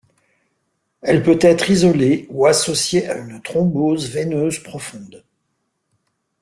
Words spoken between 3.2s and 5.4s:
thrombose veineuse profonde.